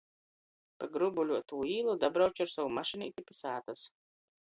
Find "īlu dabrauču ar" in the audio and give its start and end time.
1.75-2.53